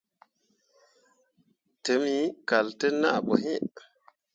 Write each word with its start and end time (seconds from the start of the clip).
Tǝmmi 1.83 2.17
kal 2.49 2.67
te 2.79 2.87
naa 3.01 3.19
ɓoyin. 3.25 3.67